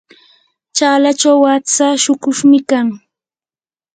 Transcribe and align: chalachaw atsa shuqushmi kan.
chalachaw 0.75 1.41
atsa 1.55 1.87
shuqushmi 2.03 2.59
kan. 2.69 2.87